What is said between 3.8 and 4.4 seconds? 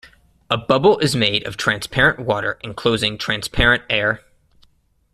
air.